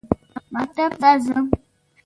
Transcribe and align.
مکتب 0.53 0.91
ته 1.01 1.09
ځم. 1.23 1.45